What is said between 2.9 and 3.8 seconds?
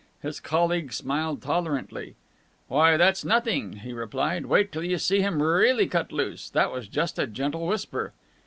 that's nothing!"